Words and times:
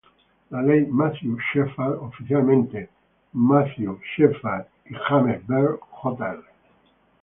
La 0.49 0.63
ley 0.63 0.87
Matthew 0.89 1.37
Shepard, 1.37 1.99
oficialmente 2.01 2.89
Matthew 3.35 3.99
Shepard 4.15 4.65
and 4.87 4.97
James 5.07 5.45
Byrd, 5.45 5.79
Jr. 6.01 6.39